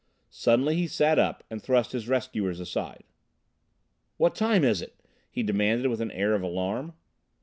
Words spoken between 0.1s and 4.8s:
Suddenly he sat up and thrust his rescuers aside. "What time